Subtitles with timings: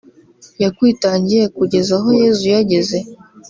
[0.61, 2.97] yakwitangiye kugeza aho Yezu yageze